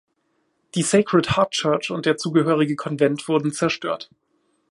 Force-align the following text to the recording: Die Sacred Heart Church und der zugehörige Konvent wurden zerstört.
Die 0.73 0.81
Sacred 0.81 1.37
Heart 1.37 1.51
Church 1.53 1.91
und 1.91 2.07
der 2.07 2.17
zugehörige 2.17 2.75
Konvent 2.75 3.27
wurden 3.27 3.51
zerstört. 3.51 4.09